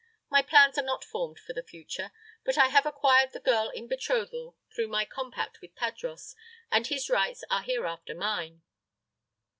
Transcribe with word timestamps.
My 0.31 0.41
plans 0.41 0.79
are 0.79 0.83
not 0.83 1.05
formed 1.05 1.39
for 1.39 1.53
the 1.53 1.61
future. 1.61 2.11
But 2.43 2.57
I 2.57 2.69
have 2.69 2.87
acquired 2.87 3.33
the 3.33 3.39
girl 3.39 3.69
in 3.69 3.87
betrothal 3.87 4.57
through 4.73 4.87
my 4.87 5.05
compact 5.05 5.61
with 5.61 5.75
Tadros, 5.75 6.33
and 6.71 6.87
his 6.87 7.07
rights 7.07 7.43
are 7.51 7.61
hereafter 7.61 8.15
mine." 8.15 8.63